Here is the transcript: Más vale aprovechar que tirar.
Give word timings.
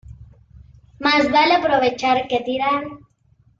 Más 0.97 1.29
vale 1.29 1.53
aprovechar 1.57 2.27
que 2.27 2.39
tirar. 2.43 2.83